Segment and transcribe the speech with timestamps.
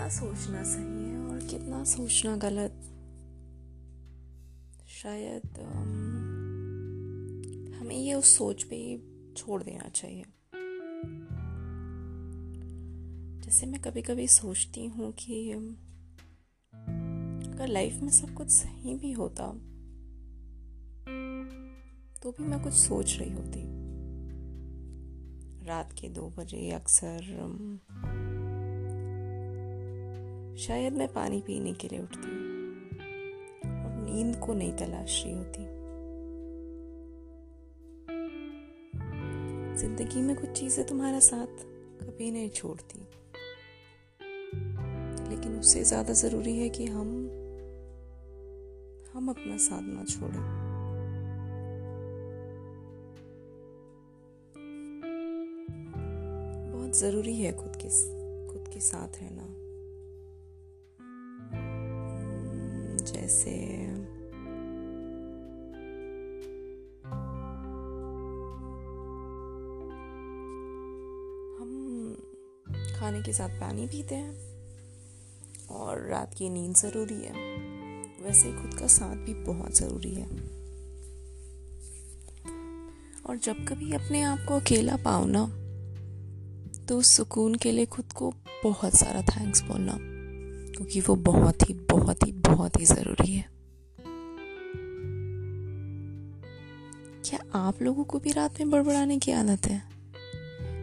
[0.00, 2.76] कितना सोचना सही है और कितना सोचना गलत।
[4.88, 5.58] शायद
[7.80, 8.96] हमें ये उस सोच पे ही
[9.36, 10.24] छोड़ देना चाहिए।
[13.44, 15.50] जैसे मैं कभी कभी सोचती हूँ कि
[17.52, 19.52] अगर लाइफ में सब कुछ सही भी होता
[22.22, 23.62] तो भी मैं कुछ सोच रही होती।
[25.66, 27.36] रात के दो बजे अक्सर
[30.58, 32.40] शायद मैं पानी पीने के लिए उठती हूँ।
[33.64, 35.80] और नींद को नहीं तलाश रही होती।
[39.76, 41.64] ज़िंदगी में कुछ चीज़ें तुम्हारा साथ
[42.02, 42.98] कभी नहीं छोड़ती।
[45.30, 47.08] लेकिन उससे ज़्यादा ज़रूरी है कि हम
[49.14, 50.70] हम अपना साथ ना छोड़ें।
[56.72, 57.88] बहुत ज़रूरी है खुद के
[58.52, 59.59] खुद के साथ रहना।
[63.30, 63.50] जैसे
[71.60, 72.16] हम
[72.98, 74.32] खाने के साथ पानी पीते हैं
[75.70, 77.32] और रात की नींद ज़रूरी है।
[78.24, 80.26] वैसे ही खुद का साथ भी बहुत ज़रूरी है।
[83.26, 85.46] और जब कभी अपने आप को अकेला पाओ ना
[86.88, 88.32] तो सुकून के लिए खुद को
[88.64, 90.19] बहुत सारा थैंक्स बोलना।
[90.80, 93.50] क्योंकि वो बहुत ही बहुत ही बहुत ही ज़रूरी है।
[97.24, 99.82] क्या आप लोगों को भी रात में बड़बड़ाने की आदत है?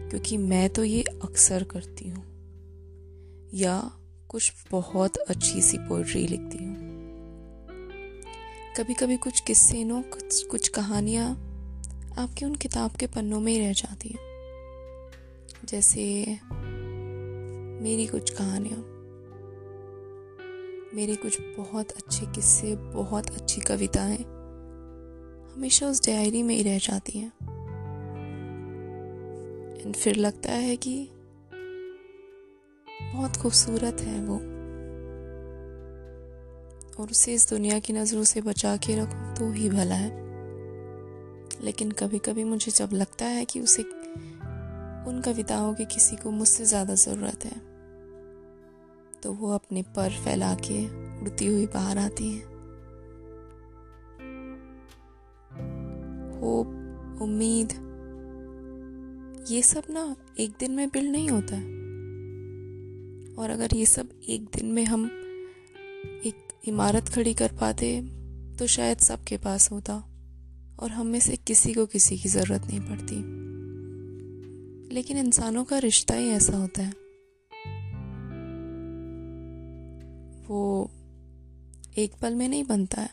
[0.09, 2.23] क्योंकि मैं तो ये अक्सर करती हूँ।
[3.53, 3.91] या
[4.27, 6.75] कुछ बहुत अच्छी सी पोइट्री लिखती हूँ।
[8.77, 11.31] कभी कभी कुछ किस्से नो, कुछ कुछ कहानियाँ
[12.17, 14.19] आपके उन किताब के पन्नों में ही रह जाती हैं।
[15.65, 16.37] जैसे
[17.83, 18.96] मेरी कुछ कहानियाँ।
[20.93, 24.17] मेरे कुछ बहुत अच्छे किस्से, बहुत अच्छी कविताएँ
[25.55, 27.31] हमेशा उस डायरी में ही रह जाती हैं।
[29.85, 31.09] एंड फिर लगता है कि
[33.13, 34.35] बहुत खूबसूरत है वो।
[37.01, 40.11] और उसे इस दुनिया की नज़रों से बचा के रखो तो ही भला है।
[41.61, 43.83] लेकिन कभी कभी मुझे जब लगता है कि उसे,
[45.07, 47.76] उन कविताओं की किसी को मुझसे ज़्यादा ज़रूरत है।
[49.27, 50.85] तो वो अपने पर फैला के
[51.21, 52.41] उड़ती हुई बाहर आती है।
[56.39, 56.67] होप,
[57.21, 57.71] उम्मीद,
[59.49, 61.55] ये सब ना एक दिन में बिल्ड नहीं होता।
[63.41, 65.05] और अगर ये सब एक दिन में हम
[66.25, 67.89] एक इमारत खड़ी कर पाते
[68.59, 69.97] तो शायद सबके पास होता,
[70.79, 73.15] और हम में से किसी को किसी की ज़रूरत नहीं पड़ती।
[74.95, 77.06] लेकिन इंसानों का रिश्ता ही ऐसा होता है।
[80.47, 80.91] वो
[81.97, 83.09] एक पल में नहीं बनता है।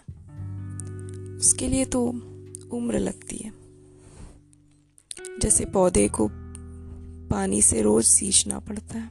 [1.37, 2.07] उसके लिए तो
[2.73, 3.53] उम्र लगती है।
[5.39, 6.29] जैसे पौधे को
[7.29, 9.11] पानी से रोज सींचना पड़ता है,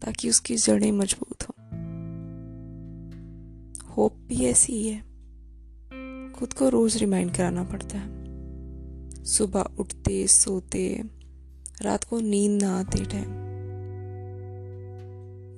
[0.00, 1.54] ताकि उसकी जड़ें मज़बूत हो।
[3.92, 5.00] होप भी ऐसी ही है।
[6.32, 8.24] खुद को रोज रिमाइंड कराना पड़ता है।
[9.24, 11.04] सुबह उठते, सोते,
[11.82, 13.43] रात को नींद ना आते टाइम।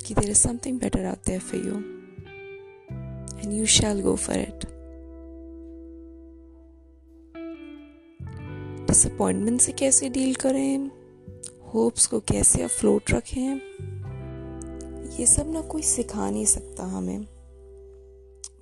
[0.06, 1.74] कि there is something better out there for you
[3.40, 4.66] and you shall go for it
[8.86, 10.90] disappointment से कैसे डील करें?
[11.74, 13.60] होप्स को कैसे अफ्लोट रखें?
[15.20, 17.22] ये सब ना कोई सिखा नहीं सकता हमें।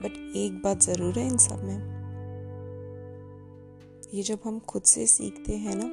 [0.03, 1.78] बट एक बात ज़रूर है इन सब में।
[4.15, 5.91] ये जब हम खुद से सीखते हैं ना,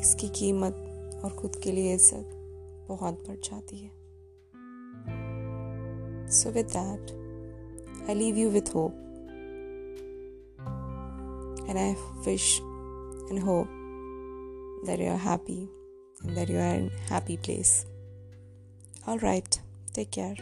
[0.00, 2.30] इसकी कीमत और खुद के लिए इज़्ज़त
[2.88, 4.03] बहुत बढ़ जाती है।
[6.34, 7.12] So, with that,
[8.08, 8.92] I leave you with hope.
[11.68, 11.96] And I
[12.26, 12.58] wish
[13.30, 13.68] and hope
[14.84, 15.68] that you are happy
[16.24, 17.86] and that you are in a happy place.
[19.06, 19.60] All right,
[19.92, 20.34] take care.